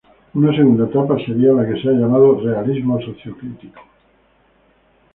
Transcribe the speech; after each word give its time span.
Una 0.39 0.51
segunda 0.55 0.85
etapa 0.87 1.15
sería 1.23 1.53
la 1.53 1.63
que 1.63 1.79
se 1.79 1.89
ha 1.89 1.91
llamado 1.91 2.39
realismo 2.41 2.99
socio-crítico. 3.01 3.81